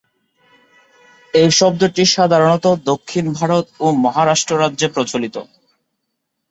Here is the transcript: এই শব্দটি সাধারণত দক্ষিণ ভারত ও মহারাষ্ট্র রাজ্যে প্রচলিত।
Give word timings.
এই 1.33 1.49
শব্দটি 1.51 2.03
সাধারণত 2.15 2.65
দক্ষিণ 2.85 3.25
ভারত 3.33 3.65
ও 3.79 3.87
মহারাষ্ট্র 4.03 4.53
রাজ্যে 4.59 4.87
প্রচলিত। 4.87 5.35